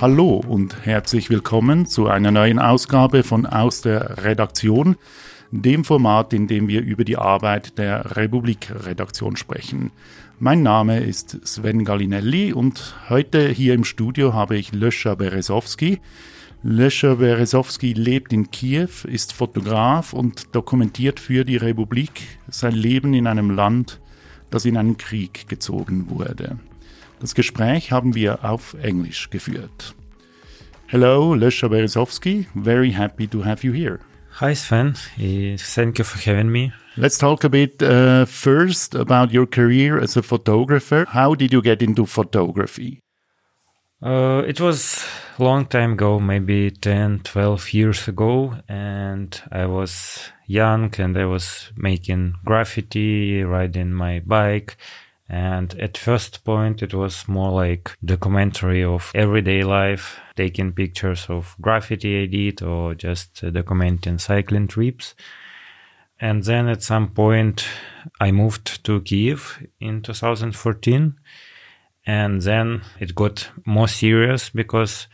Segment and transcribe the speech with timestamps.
[0.00, 4.96] Hallo und herzlich willkommen zu einer neuen Ausgabe von Aus der Redaktion,
[5.50, 9.90] dem Format, in dem wir über die Arbeit der Republik-Redaktion sprechen.
[10.38, 16.00] Mein Name ist Sven Gallinelli und heute hier im Studio habe ich Löscher Beresowski.
[16.62, 23.26] Löscher Beresowski lebt in Kiew, ist Fotograf und dokumentiert für die Republik sein Leben in
[23.26, 24.00] einem Land,
[24.48, 26.58] das in einen Krieg gezogen wurde.
[27.20, 29.94] Das Gespräch haben wir auf Englisch geführt.
[30.86, 32.46] Hello, Lesha Berezovsky.
[32.54, 34.00] Very happy to have you here.
[34.40, 34.94] Hi, Sven.
[35.58, 36.72] Thank you for having me.
[36.96, 41.04] Let's talk a bit uh, first about your career as a photographer.
[41.10, 43.00] How did you get into photography?
[44.02, 45.04] Uh, it was
[45.38, 51.26] a long time ago, maybe 10, 12 years ago, and I was young and I
[51.26, 54.78] was making graffiti, riding my bike,
[55.30, 61.54] and at first point, it was more like documentary of everyday life, taking pictures of
[61.60, 65.14] graffiti I did or just uh, documenting cycling trips.
[66.20, 67.64] And then at some point,
[68.20, 71.14] I moved to Kiev in 2014.
[72.04, 75.06] And then it got more serious because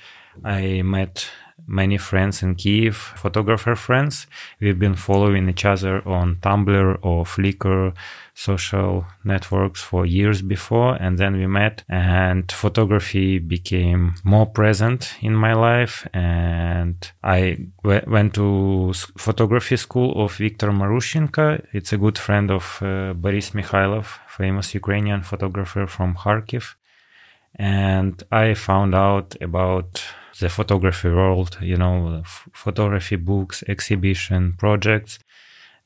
[0.42, 1.28] I met
[1.66, 4.26] many friends in Kiev, photographer friends.
[4.60, 7.94] We've been following each other on Tumblr or Flickr
[8.34, 10.94] social networks for years before.
[11.00, 16.06] And then we met and photography became more present in my life.
[16.12, 21.66] And I w- went to photography school of Viktor Marushchenko.
[21.72, 26.74] It's a good friend of uh, Boris Mikhailov, famous Ukrainian photographer from Kharkiv.
[27.58, 30.04] And I found out about
[30.40, 35.18] the photography world, you know, photography books, exhibition, projects.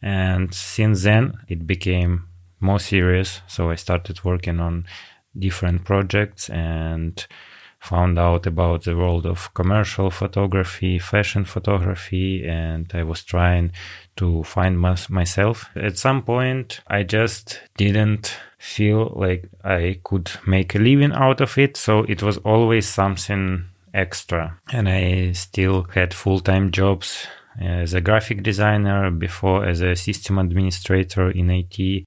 [0.03, 3.43] And since then, it became more serious.
[3.47, 4.87] So I started working on
[5.39, 7.27] different projects and
[7.79, 13.73] found out about the world of commercial photography, fashion photography, and I was trying
[14.17, 15.71] to find myself.
[15.75, 21.57] At some point, I just didn't feel like I could make a living out of
[21.57, 21.79] it.
[21.79, 23.65] So it was always something
[23.95, 24.59] extra.
[24.73, 27.27] And I still had full time jobs
[27.61, 32.07] as a graphic designer, before as a system administrator in IT.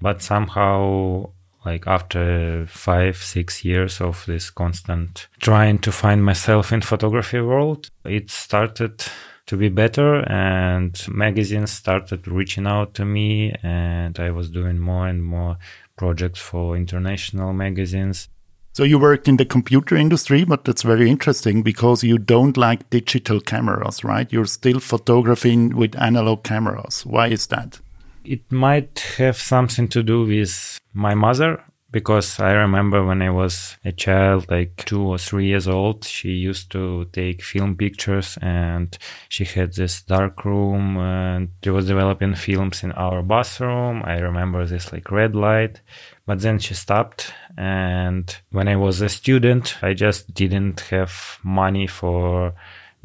[0.00, 1.30] But somehow,
[1.64, 7.88] like after five, six years of this constant trying to find myself in photography world,
[8.04, 9.04] it started
[9.46, 15.08] to be better and magazines started reaching out to me and I was doing more
[15.08, 15.58] and more
[15.96, 18.28] projects for international magazines
[18.72, 22.88] so you worked in the computer industry, but that's very interesting because you don't like
[22.88, 24.32] digital cameras, right?
[24.32, 27.04] You're still photographing with analog cameras.
[27.04, 27.80] Why is that?
[28.24, 33.76] It might have something to do with my mother because I remember when I was
[33.84, 38.96] a child, like two or three years old, she used to take film pictures and
[39.28, 44.02] she had this dark room and she was developing films in our bathroom.
[44.06, 45.82] I remember this like red light,
[46.26, 47.32] but then she stopped.
[47.58, 52.54] And when I was a student, I just didn't have money for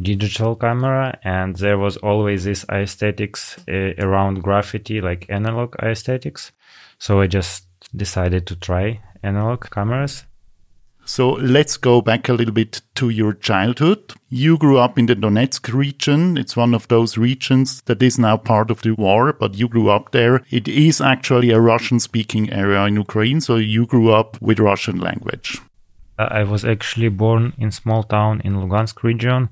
[0.01, 6.51] digital camera and there was always this aesthetics uh, around graffiti like analog aesthetics
[6.99, 10.25] so i just decided to try analog cameras.
[11.05, 14.13] So let's go back a little bit to your childhood.
[14.27, 16.37] You grew up in the Donetsk region.
[16.37, 19.89] It's one of those regions that is now part of the war, but you grew
[19.89, 20.43] up there.
[20.49, 23.39] It is actually a Russian speaking area in Ukraine.
[23.39, 25.61] So you grew up with Russian language.
[26.19, 29.49] Uh, I was actually born in small town in Lugansk region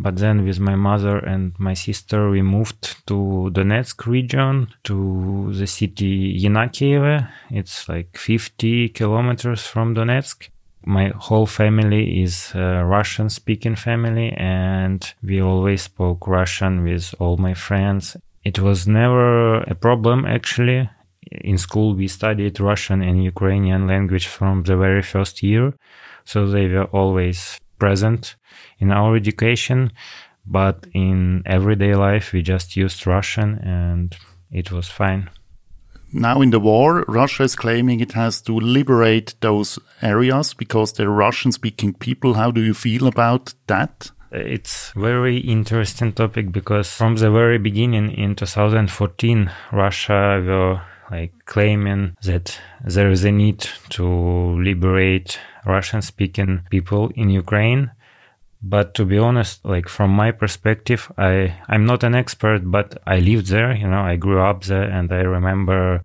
[0.00, 5.66] but then with my mother and my sister, we moved to Donetsk region, to the
[5.66, 7.28] city Yenakievo.
[7.50, 10.48] It's like 50 kilometers from Donetsk.
[10.84, 17.36] My whole family is a Russian speaking family and we always spoke Russian with all
[17.36, 18.16] my friends.
[18.44, 20.88] It was never a problem actually.
[21.30, 25.74] In school, we studied Russian and Ukrainian language from the very first year.
[26.24, 28.36] So they were always present
[28.78, 29.92] in our education,
[30.46, 34.16] but in everyday life we just used Russian and
[34.50, 35.30] it was fine.
[36.12, 41.10] Now in the war, Russia is claiming it has to liberate those areas because they're
[41.10, 42.34] Russian speaking people.
[42.34, 44.10] How do you feel about that?
[44.30, 52.16] It's very interesting topic because from the very beginning in 2014, Russia were like claiming
[52.22, 57.90] that there is a need to liberate Russian speaking people in Ukraine.
[58.60, 63.20] But to be honest, like from my perspective, I, I'm not an expert, but I
[63.20, 66.02] lived there, you know, I grew up there and I remember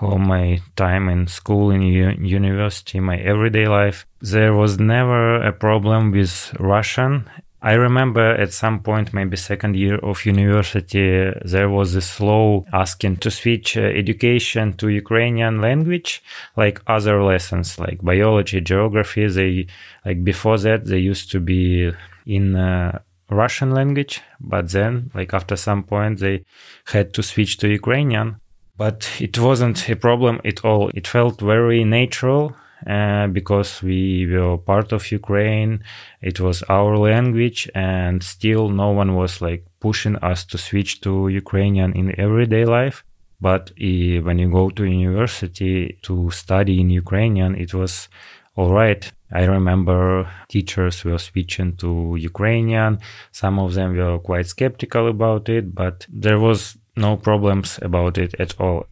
[0.00, 5.52] all my time in school, in u- university, my everyday life, there was never a
[5.52, 7.30] problem with Russian.
[7.66, 13.16] I remember at some point, maybe second year of university, there was a slow asking
[13.16, 16.22] to switch uh, education to Ukrainian language,
[16.56, 19.26] like other lessons, like biology, geography.
[19.26, 19.66] They
[20.04, 21.90] like before that they used to be
[22.24, 26.44] in uh, Russian language, but then, like after some point, they
[26.84, 28.36] had to switch to Ukrainian.
[28.76, 30.92] But it wasn't a problem at all.
[30.94, 32.54] It felt very natural
[32.86, 35.82] uh, because we were part of Ukraine.
[36.20, 41.28] It was our language, and still no one was like pushing us to switch to
[41.28, 43.04] Ukrainian in everyday life.
[43.40, 48.08] But uh, when you go to university to study in Ukrainian, it was
[48.56, 49.10] all right.
[49.32, 52.98] I remember teachers were switching to Ukrainian.
[53.32, 58.34] Some of them were quite skeptical about it, but there was no problems about it
[58.38, 58.86] at all.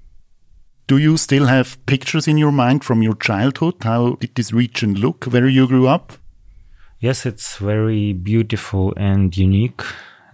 [0.87, 3.77] Do you still have pictures in your mind from your childhood?
[3.81, 6.13] How did this region look where you grew up?
[7.01, 9.81] Yes, it's very beautiful and unique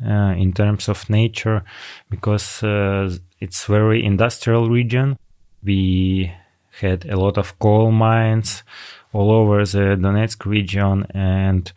[0.05, 1.63] uh, in terms of nature
[2.09, 5.17] because uh, it's very industrial region.
[5.63, 6.33] We
[6.81, 8.65] had a lot of coal mines
[9.13, 11.73] all over the Donetsk region and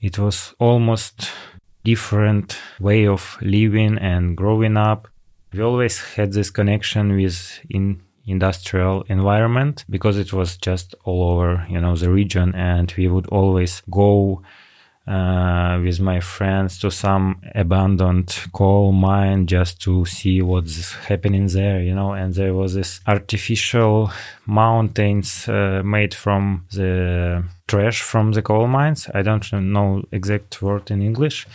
[0.00, 1.30] it was almost
[1.84, 5.08] different way of living and growing up.
[5.52, 11.66] We always had this connection with in industrial environment because it was just all over
[11.68, 14.42] you know the region and we would always go
[15.06, 21.82] uh, with my friends to some abandoned coal mine just to see what's happening there,
[21.82, 22.12] you know.
[22.12, 24.10] And there was this artificial
[24.46, 29.08] mountains uh, made from the trash from the coal mines.
[29.12, 31.46] I don't know exact word in English,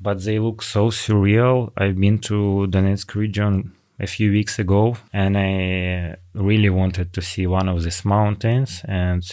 [0.00, 1.70] but they look so surreal.
[1.76, 3.72] I've been to Donetsk region
[4.02, 9.24] a few weeks ago and I really wanted to see one of these mountains and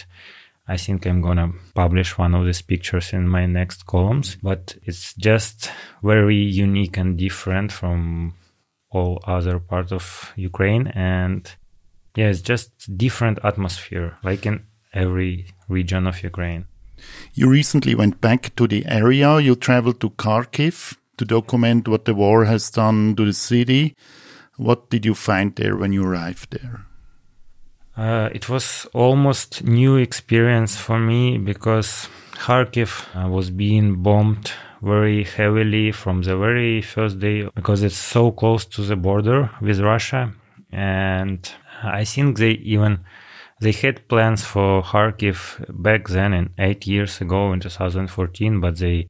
[0.70, 5.14] I think I'm gonna publish one of these pictures in my next columns, but it's
[5.14, 5.68] just
[6.00, 8.34] very unique and different from
[8.90, 10.86] all other parts of Ukraine.
[10.88, 11.52] And
[12.14, 14.64] yeah, it's just different atmosphere, like in
[14.94, 16.66] every region of Ukraine.
[17.34, 19.40] You recently went back to the area.
[19.40, 23.96] You traveled to Kharkiv to document what the war has done to the city.
[24.60, 26.84] What did you find there when you arrived there?
[27.96, 34.52] Uh, it was almost new experience for me because Kharkiv uh, was being bombed
[34.82, 39.80] very heavily from the very first day because it's so close to the border with
[39.80, 40.34] Russia,
[40.70, 41.50] and
[41.82, 43.00] I think they even
[43.62, 49.08] they had plans for Kharkiv back then in eight years ago in 2014, but they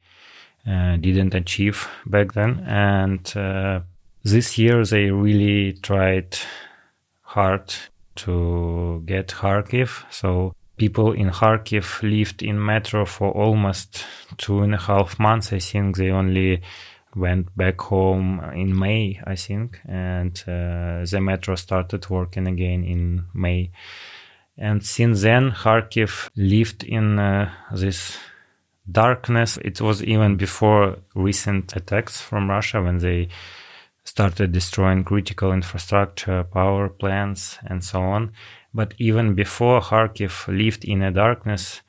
[0.64, 3.80] uh, didn't achieve back then, and uh,
[4.22, 6.36] this year they really tried
[7.22, 7.74] hard
[8.16, 10.04] to get Kharkiv.
[10.10, 14.04] So people in Kharkiv lived in metro for almost
[14.36, 15.52] two and a half months.
[15.52, 16.62] I think they only
[17.14, 23.24] went back home in May, I think, and uh, the metro started working again in
[23.34, 23.70] May.
[24.56, 28.18] And since then, Kharkiv lived in uh, this
[28.90, 29.58] darkness.
[29.58, 33.28] It was even before recent attacks from Russia when they
[34.04, 38.32] started destroying critical infrastructure, power plants, and so on.
[38.72, 41.82] But even before Kharkiv lived in a darkness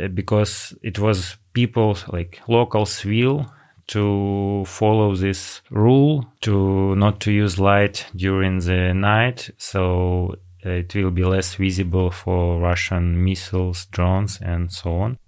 [0.00, 3.52] uh, because it was people, like locals' will
[3.88, 11.10] to follow this rule to not to use light during the night so it will
[11.10, 15.18] be less visible for Russian missiles, drones, and so on.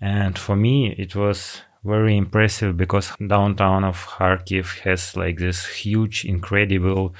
[0.00, 6.24] And for me, it was very impressive because downtown of Kharkiv has like this huge,
[6.24, 7.14] incredible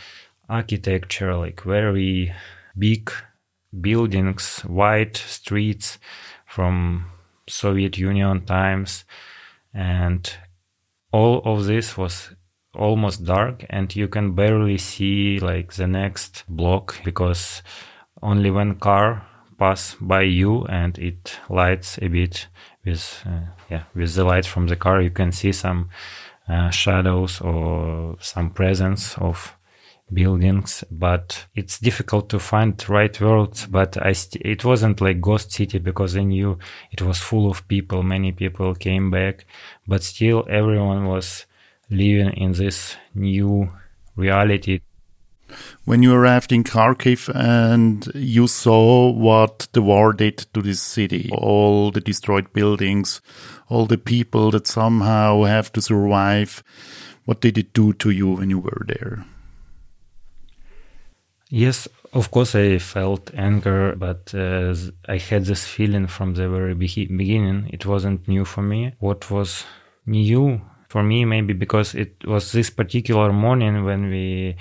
[0.49, 2.33] architecture, like very
[2.79, 3.11] big
[3.81, 5.99] buildings, wide streets
[6.47, 7.07] from
[7.49, 9.05] Soviet Union times,
[9.75, 10.33] and
[11.13, 12.31] all of this was
[12.75, 17.63] almost dark and you can barely see like the next block because
[18.23, 19.27] only one car
[19.59, 22.49] pass by you and it lights a bit
[22.85, 25.89] with uh, yeah with the light from the car you can see some
[26.49, 29.57] uh, shadows or some presence of
[30.13, 35.51] buildings but it's difficult to find right words but i st- it wasn't like ghost
[35.53, 36.59] city because i knew
[36.91, 39.47] it was full of people many people came back
[39.87, 41.47] but still everyone was
[41.89, 43.71] living in this new
[44.17, 44.81] reality
[45.85, 51.31] when you arrived in Kharkiv and you saw what the war did to this city,
[51.33, 53.21] all the destroyed buildings,
[53.69, 56.63] all the people that somehow have to survive,
[57.25, 59.25] what did it do to you when you were there?
[61.49, 64.75] Yes, of course, I felt anger, but uh,
[65.09, 67.69] I had this feeling from the very be- beginning.
[67.73, 68.93] It wasn't new for me.
[69.01, 69.65] What was
[70.07, 74.57] new for me, maybe because it was this particular morning when we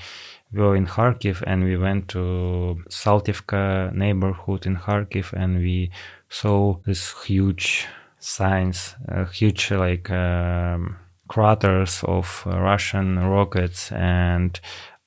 [0.53, 5.91] were in Kharkiv and we went to Saltivka neighborhood in Kharkiv and we
[6.29, 7.87] saw this huge
[8.19, 14.59] signs, uh, huge like um, craters of uh, Russian rockets and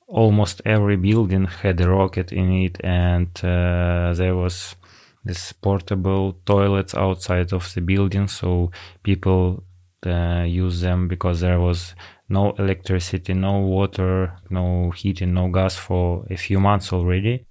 [0.07, 4.75] almost every building had a rocket in it, and uh, there was
[5.23, 8.71] this portable toilets outside of the building, so
[9.03, 9.63] people
[10.05, 11.95] uh, use them because there was
[12.29, 17.45] no electricity, no water, no heating, no gas for a few months already.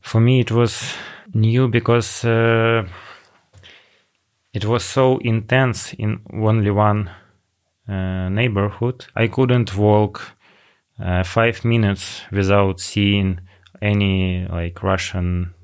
[0.00, 0.94] For me, it was
[1.34, 2.86] new because uh,
[4.52, 7.10] it was so intense in only one
[7.88, 9.06] uh, neighborhood.
[9.16, 10.36] I couldn't walk
[11.02, 13.40] uh, five minutes without seeing
[13.80, 15.54] any like Russian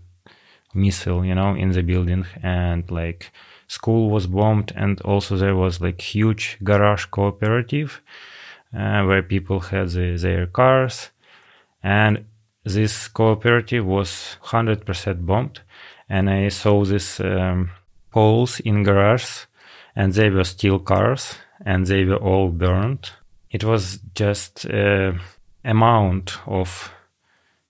[0.72, 3.32] missile, you know, in the building, and like
[3.66, 8.00] school was bombed, and also there was like huge garage cooperative
[8.74, 11.10] where people had the, their cars,
[11.82, 12.24] and
[12.64, 15.60] this cooperative was 100% bombed,
[16.08, 17.70] and I saw these um,
[18.10, 19.46] holes in garage,
[19.94, 23.10] and they were steel cars, and they were all burned
[23.54, 25.12] it was just uh,
[25.64, 26.92] amount of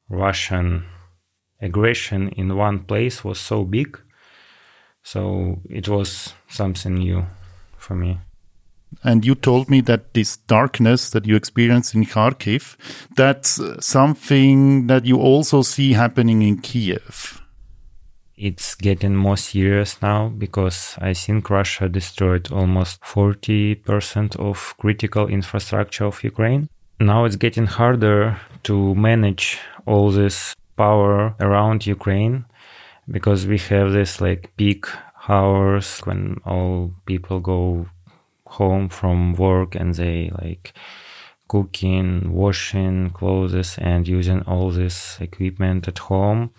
[0.08, 0.86] Russian
[1.60, 4.00] aggression in one place was so big.
[5.02, 7.26] So it was something new
[7.76, 8.18] for me.
[9.02, 12.76] And you told me that this darkness that you experienced in Kharkiv,
[13.16, 17.40] that's something that you also see happening in Kiev
[18.36, 26.04] it's getting more serious now because I think Russia destroyed almost 40% of critical infrastructure
[26.04, 26.68] of Ukraine.
[27.00, 32.44] Now it's getting harder to manage all this power around Ukraine
[33.10, 34.86] because we have this like peak
[35.28, 37.86] hours when all people go
[38.58, 40.72] home from work and they like
[41.48, 46.50] cooking, washing clothes and using all this equipment at home.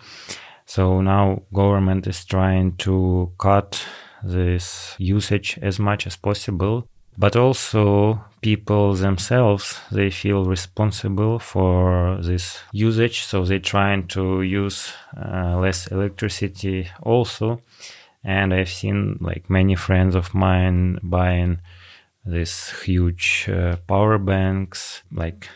[0.64, 3.84] So now government is trying to cut
[4.22, 6.88] this usage as much as possible
[7.18, 13.22] but also people themselves they feel responsible for this usage.
[13.24, 17.62] So they're trying to use uh, less electricity also.
[18.24, 21.60] And i've seen like many friends of mine buying
[22.26, 25.48] these huge uh, power banks like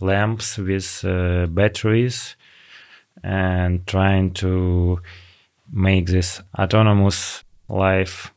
[0.00, 2.36] lamps with uh, batteries
[3.22, 5.00] and trying to
[5.72, 8.32] make this autonomous life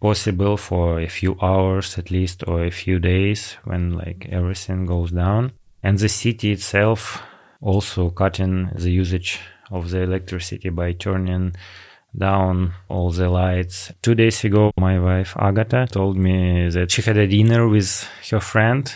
[0.00, 5.10] possible for a few hours at least or a few days when like everything goes
[5.10, 5.52] down.
[5.82, 7.22] And the city itself
[7.60, 9.40] also cutting the usage
[9.70, 11.54] of the electricity by turning
[12.16, 13.92] down all the lights.
[14.02, 18.40] Two days ago, my wife Agata told me that she had a dinner with her
[18.40, 18.94] friend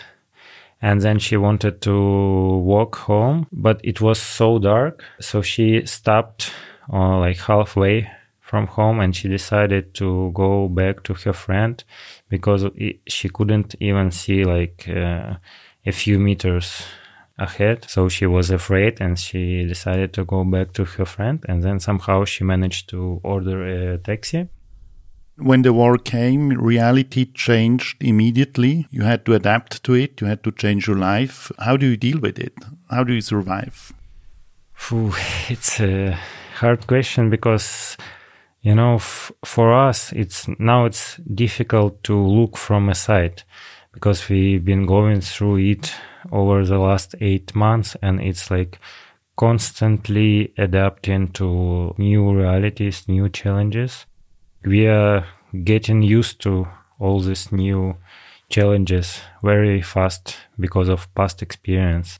[0.80, 6.52] and then she wanted to walk home but it was so dark so she stopped
[6.92, 8.08] uh, like halfway
[8.40, 11.84] from home and she decided to go back to her friend
[12.28, 12.64] because
[13.06, 15.34] she couldn't even see like uh,
[15.84, 16.84] a few meters
[17.38, 21.62] ahead so she was afraid and she decided to go back to her friend and
[21.62, 24.48] then somehow she managed to order a taxi
[25.40, 28.86] when the war came, reality changed immediately.
[28.90, 30.20] You had to adapt to it.
[30.20, 31.52] You had to change your life.
[31.58, 32.54] How do you deal with it?
[32.90, 33.92] How do you survive?
[35.48, 36.18] It's a
[36.56, 37.96] hard question because
[38.62, 43.42] you know for us it's now it's difficult to look from a side
[43.92, 45.94] because we've been going through it
[46.32, 48.78] over the last 8 months and it's like
[49.36, 54.06] constantly adapting to new realities new challenges
[54.64, 55.24] we are
[55.64, 56.66] getting used to
[56.98, 57.96] all these new
[58.48, 62.18] challenges very fast because of past experience.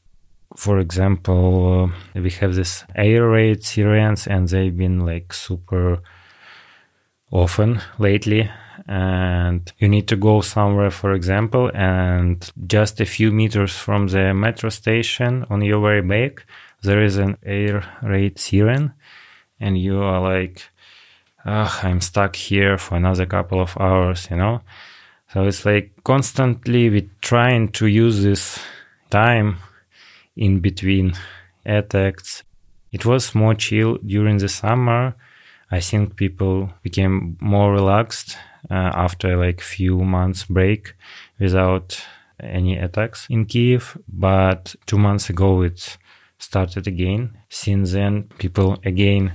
[0.56, 6.00] For example, uh, we have this air raid sirens and they've been like super
[7.30, 8.50] often lately
[8.86, 14.32] and you need to go somewhere for example and just a few meters from the
[14.32, 16.46] metro station on your way back
[16.82, 18.92] there is an air raid siren
[19.58, 20.70] and you are like
[21.48, 24.60] oh, I'm stuck here for another couple of hours, you know?
[25.32, 28.58] So it's like constantly we trying to use this
[29.10, 29.58] time
[30.36, 31.14] in between
[31.66, 32.44] attacks.
[32.92, 35.14] It was more chill during the summer.
[35.70, 38.38] I think people became more relaxed
[38.70, 40.94] after like few months break
[41.38, 42.04] without
[42.40, 43.98] any attacks in Kiev.
[44.08, 45.98] But two months ago, it
[46.38, 47.38] started again.
[47.48, 49.32] Since then, people again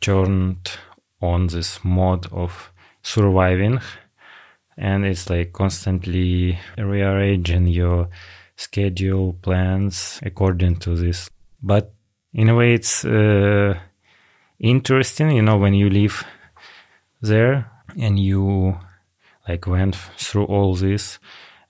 [0.00, 0.72] turned
[1.20, 2.72] on this mode of
[3.02, 3.80] surviving
[4.76, 8.08] and it's like constantly rearranging your
[8.56, 11.30] schedule plans according to this
[11.62, 11.92] but
[12.32, 13.78] in a way it's uh,
[14.58, 16.24] interesting you know when you live
[17.20, 18.78] there and you
[19.48, 21.18] like went through all this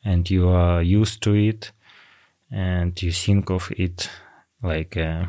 [0.04, 1.72] and you are used to it
[2.50, 4.10] and you think of it
[4.62, 5.24] like uh,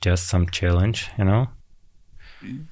[0.00, 1.48] just some challenge you know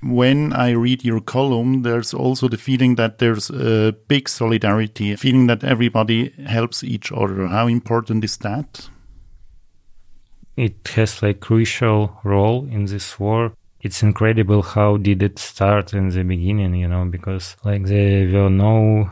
[0.01, 5.17] when I read your column, there's also the feeling that there's a big solidarity, a
[5.17, 7.47] feeling that everybody helps each other.
[7.49, 8.89] How important is that?
[10.57, 13.53] It has like crucial role in this war.
[13.87, 18.51] It's incredible how did it start in the beginning, you know, because like there were
[18.51, 19.09] no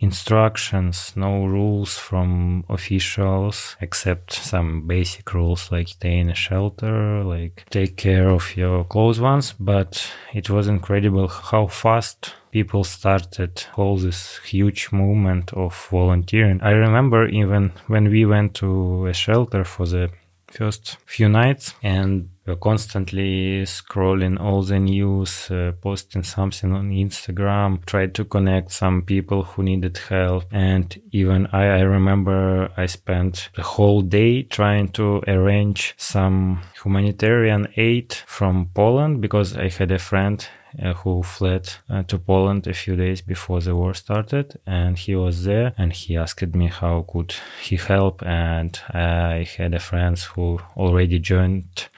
[0.00, 7.64] instructions, no rules from officials except some basic rules like stay in a shelter, like
[7.70, 9.54] take care of your close ones.
[9.60, 16.60] But it was incredible how fast people started all this huge movement of volunteering.
[16.62, 20.10] I remember even when we went to a shelter for the
[20.48, 27.84] first few nights and we're constantly scrolling all the news, uh, posting something on Instagram,
[27.86, 30.44] tried to connect some people who needed help.
[30.52, 37.66] And even I, I remember I spent the whole day trying to arrange some humanitarian
[37.76, 40.46] aid from Poland because I had a friend
[40.82, 45.14] uh, who fled uh, to Poland a few days before the war started, and he
[45.14, 50.24] was there, and he asked me how could he help, and I had a friends
[50.24, 51.88] who already joined.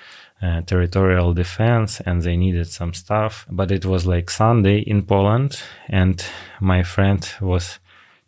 [0.41, 5.61] Uh, territorial defense and they needed some stuff but it was like sunday in poland
[5.89, 6.25] and
[6.61, 7.81] my friend was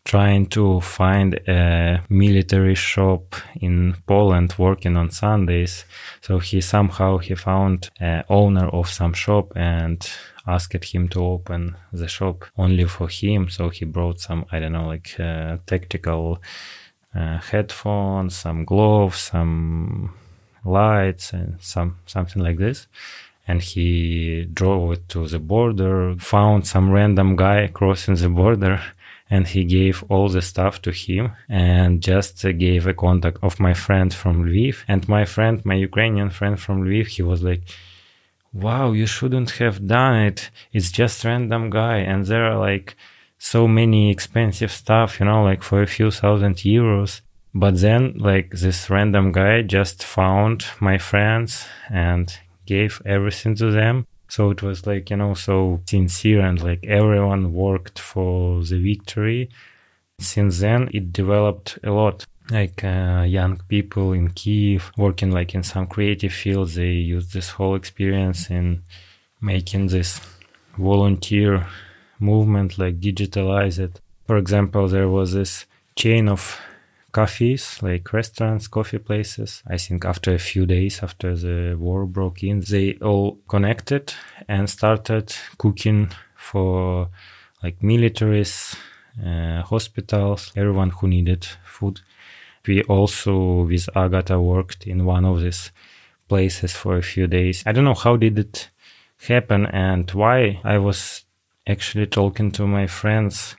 [0.04, 5.84] trying to find a military shop in Poland working on Sundays.
[6.20, 7.90] So he somehow he found
[8.28, 10.08] owner of some shop and
[10.46, 13.48] asked him to open the shop only for him.
[13.48, 16.42] So he brought some I don't know like uh, tactical
[17.14, 20.14] uh, headphones, some gloves, some
[20.64, 22.86] lights, and some something like this
[23.48, 28.80] and he drove it to the border, found some random guy crossing the border,
[29.30, 33.72] and he gave all the stuff to him and just gave a contact of my
[33.72, 34.82] friend from Lviv.
[34.88, 37.62] And my friend, my Ukrainian friend from Lviv, he was like,
[38.52, 40.50] wow, you shouldn't have done it.
[40.72, 41.98] It's just random guy.
[41.98, 42.96] And there are like
[43.38, 47.20] so many expensive stuff, you know, like for a few thousand euros.
[47.54, 54.06] But then like this random guy just found my friends and gave everything to them
[54.30, 59.50] so it was like, you know, so sincere and like everyone worked for the victory.
[60.20, 62.26] Since then, it developed a lot.
[62.48, 67.50] Like uh, young people in Kiev working like in some creative fields, they use this
[67.50, 68.82] whole experience in
[69.40, 70.20] making this
[70.78, 71.66] volunteer
[72.20, 74.00] movement, like digitalize it.
[74.28, 75.66] For example, there was this
[75.96, 76.60] chain of
[77.12, 79.62] cafes, like restaurants, coffee places.
[79.66, 84.14] I think after a few days after the war broke in, they all connected
[84.48, 87.08] and started cooking for
[87.62, 88.76] like militaries,
[89.24, 92.00] uh, hospitals, everyone who needed food.
[92.66, 95.72] We also with Agata worked in one of these
[96.28, 97.62] places for a few days.
[97.66, 98.70] I don't know how did it
[99.28, 101.24] happen and why I was
[101.66, 103.56] actually talking to my friends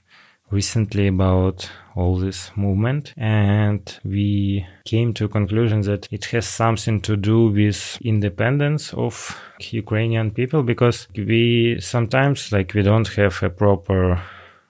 [0.50, 7.02] recently about all this movement and we came to a conclusion that it has something
[7.02, 13.50] to do with independence of Ukrainian people because we sometimes like we don't have a
[13.50, 14.22] proper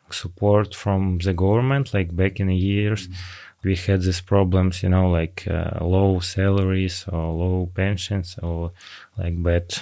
[0.10, 3.68] support from the government like back in the years mm-hmm.
[3.68, 8.72] we had these problems you know like uh, low salaries or low pensions or
[9.18, 9.74] like bad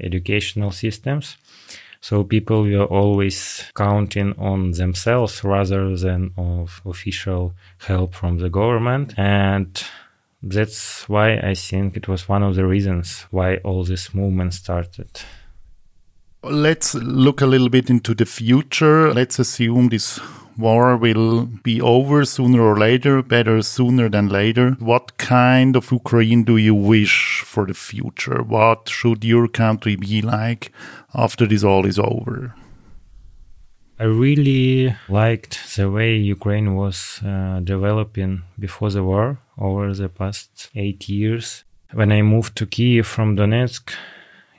[0.00, 1.36] educational systems
[2.00, 9.14] so people were always counting on themselves rather than of official help from the government.
[9.18, 9.82] And
[10.42, 15.10] that's why I think it was one of the reasons why all this movement started.
[16.44, 19.12] Let's look a little bit into the future.
[19.12, 20.20] Let's assume this
[20.56, 24.76] war will be over sooner or later, better sooner than later.
[24.78, 28.42] What kind of Ukraine do you wish for the future?
[28.42, 30.70] What should your country be like
[31.12, 32.54] after this all is over?
[33.98, 40.70] I really liked the way Ukraine was uh, developing before the war over the past
[40.76, 41.64] eight years.
[41.92, 43.92] When I moved to Kiev from Donetsk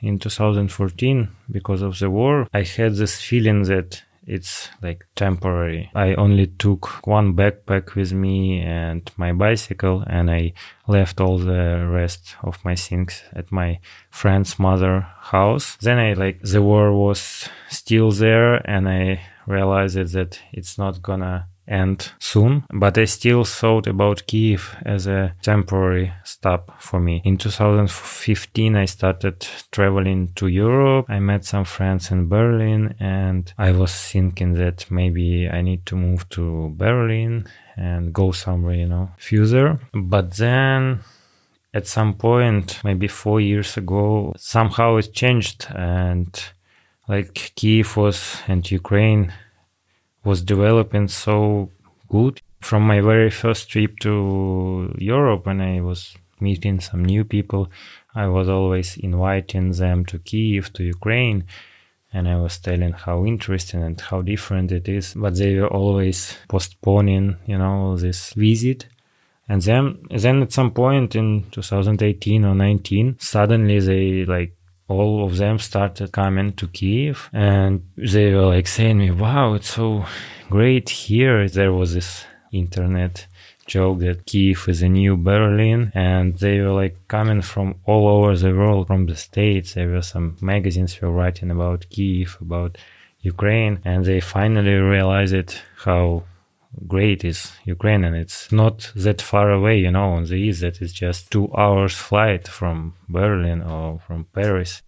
[0.02, 5.90] in 2014 because of the war, I had this feeling that it's like temporary.
[5.94, 10.52] I only took one backpack with me and my bicycle and I
[10.86, 15.76] left all the rest of my things at my friend's mother house.
[15.80, 21.48] Then I like the war was still there and I realized that it's not gonna
[21.70, 27.22] end soon, but I still thought about Kiev as a temporary stop for me.
[27.24, 31.06] In 2015, I started traveling to Europe.
[31.08, 35.96] I met some friends in Berlin and I was thinking that maybe I need to
[35.96, 39.78] move to Berlin and go somewhere, you know, further.
[39.94, 41.00] But then
[41.72, 46.28] at some point, maybe four years ago, somehow it changed and
[47.08, 49.32] like Kiev was and Ukraine
[50.24, 51.70] was developing so
[52.08, 52.40] good.
[52.60, 57.70] From my very first trip to Europe, when I was meeting some new people,
[58.14, 61.44] I was always inviting them to Kiev, to Ukraine,
[62.12, 65.14] and I was telling how interesting and how different it is.
[65.14, 68.86] But they were always postponing, you know, this visit.
[69.48, 74.54] And then, then at some point in 2018 or 19, suddenly they like
[74.90, 79.74] all of them started coming to Kiev and they were like saying me, wow, it's
[79.74, 80.04] so
[80.50, 81.48] great here.
[81.48, 83.26] There was this internet
[83.66, 88.36] joke that Kiev is a new Berlin and they were like coming from all over
[88.36, 89.74] the world, from the States.
[89.74, 92.76] There were some magazines were writing about Kiev, about
[93.20, 96.24] Ukraine and they finally realized it, how
[96.86, 100.80] great is Ukraine and it's not that far away, you know, on the east that
[100.80, 104.82] is just two hours flight from Berlin or from Paris.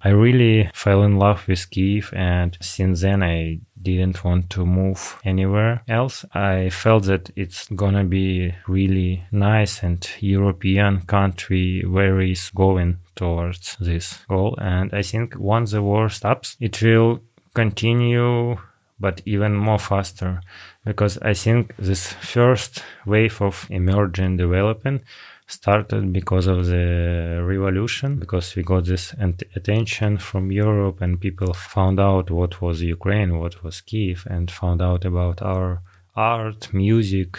[0.00, 5.18] I really fell in love with Kiev and since then I didn't want to move
[5.24, 6.24] anywhere else.
[6.32, 13.76] I felt that it's gonna be really nice and European country where is going towards
[13.80, 14.56] this goal.
[14.60, 17.20] And I think once the war stops, it will
[17.54, 18.56] continue
[19.00, 20.40] but even more faster
[20.88, 25.02] because I think this first wave of emerging development
[25.46, 29.14] started because of the revolution because we got this
[29.54, 34.80] attention from Europe and people found out what was Ukraine what was Kiev and found
[34.80, 35.82] out about our
[36.16, 37.32] art music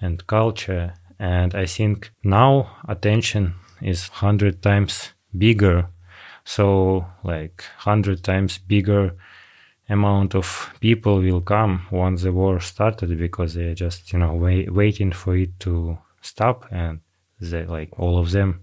[0.00, 0.94] and culture.
[1.18, 2.50] And I think now
[2.88, 5.88] attention is 100 times bigger.
[6.44, 9.14] So like 100 times bigger
[9.88, 14.72] amount of people will come once the war started because they're just you know wait,
[14.72, 17.00] waiting for it to stop and
[17.40, 18.60] they like all of them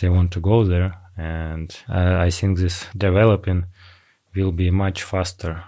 [0.00, 3.64] they want to go there and uh, i think this developing
[4.34, 5.64] will be much faster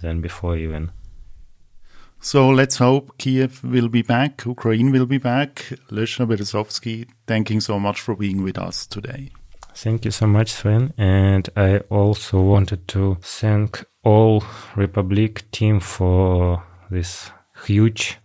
[0.00, 0.90] than before even
[2.24, 5.72] so let's hope Kiev will be back, Ukraine will be back.
[5.90, 9.32] Lesha Berezovsky, thanking so much for being with us today.
[9.74, 10.92] Thank you so much, Sven.
[10.96, 14.40] And I also wanted to thank all
[14.74, 17.30] Republik team for this
[17.66, 18.18] huge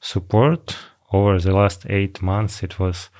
[0.00, 0.76] support
[1.12, 2.62] over the last eight months.
[2.62, 3.10] It was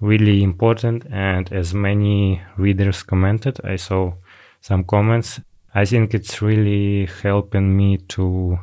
[0.00, 4.14] really important, and as many readers commented, I saw
[4.60, 5.40] some comments.
[5.74, 8.58] I think it's really helping me to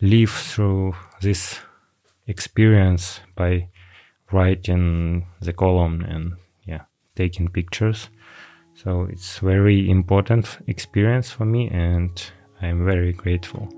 [0.00, 1.60] live through this
[2.26, 3.68] experience by
[4.32, 6.36] writing the column and
[7.22, 8.08] taking pictures.
[8.74, 12.12] So it's very important experience for me and
[12.62, 13.68] I'm very grateful.